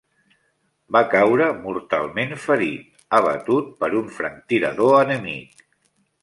[0.95, 5.63] Va caure mortalment ferit, abatut per un franctirador enemic.